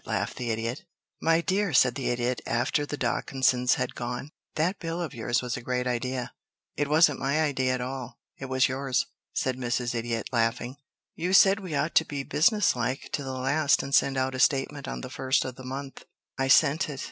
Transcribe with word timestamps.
laughed 0.07 0.37
the 0.37 0.49
Idiot. 0.49 0.83
"My 1.21 1.41
dear," 1.41 1.73
said 1.73 1.93
the 1.93 2.09
Idiot 2.09 2.41
after 2.47 2.87
the 2.87 2.97
Dawkinses 2.97 3.75
had 3.75 3.93
gone, 3.93 4.31
"that 4.55 4.79
bill 4.79 4.99
of 4.99 5.13
yours 5.13 5.43
was 5.43 5.55
a 5.55 5.61
great 5.61 5.85
idea." 5.85 6.33
"It 6.75 6.87
wasn't 6.87 7.19
my 7.19 7.39
idea 7.39 7.75
at 7.75 7.81
all 7.81 8.17
it 8.35 8.45
was 8.47 8.67
yours," 8.67 9.05
said 9.35 9.57
Mrs. 9.57 9.93
Idiot, 9.93 10.27
laughing. 10.31 10.77
"You 11.15 11.33
said 11.33 11.59
we 11.59 11.75
ought 11.75 11.93
to 11.93 12.05
be 12.05 12.23
business 12.23 12.75
like 12.75 13.09
to 13.11 13.23
the 13.23 13.33
last 13.35 13.83
and 13.83 13.93
send 13.93 14.17
out 14.17 14.33
a 14.33 14.39
statement 14.39 14.87
on 14.87 15.01
the 15.01 15.09
first 15.11 15.45
of 15.45 15.53
the 15.55 15.63
month. 15.63 16.03
I 16.35 16.47
sent 16.47 16.89
it. 16.89 16.99